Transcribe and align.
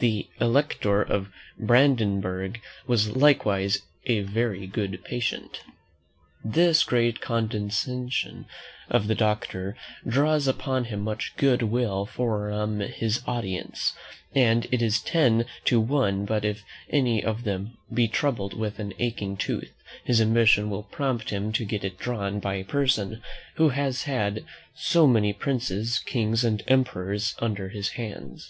The 0.00 0.28
Elector 0.38 1.00
of 1.00 1.30
Brandenburg 1.58 2.60
was 2.86 3.16
likewise 3.16 3.80
a 4.04 4.20
very 4.20 4.66
good 4.66 5.02
patient. 5.04 5.60
This 6.44 6.84
great 6.84 7.22
condescension 7.22 8.44
of 8.90 9.08
the 9.08 9.14
doctor 9.14 9.76
draws 10.06 10.46
upon 10.46 10.84
him 10.92 11.00
much 11.00 11.32
good 11.38 11.62
will 11.62 12.04
from 12.04 12.80
his 12.80 13.22
audience; 13.26 13.94
and 14.34 14.66
it 14.70 14.82
is 14.82 15.00
ten 15.00 15.46
to 15.64 15.80
one 15.80 16.26
but 16.26 16.44
if 16.44 16.62
any 16.90 17.24
of 17.24 17.44
them 17.44 17.78
be 17.90 18.08
troubled 18.08 18.52
with 18.52 18.78
an 18.78 18.92
aching 18.98 19.38
tooth, 19.38 19.72
his 20.04 20.20
ambition 20.20 20.68
will 20.68 20.82
prompt 20.82 21.30
him 21.30 21.50
to 21.52 21.64
get 21.64 21.82
it 21.82 21.98
drawn 21.98 22.40
by 22.40 22.56
a 22.56 22.62
person 22.64 23.22
who 23.54 23.70
has 23.70 24.02
had 24.02 24.44
so 24.74 25.06
many 25.06 25.32
princes, 25.32 25.98
kings, 26.00 26.44
and 26.44 26.62
emperors 26.68 27.34
under 27.40 27.70
his 27.70 27.92
hands. 27.92 28.46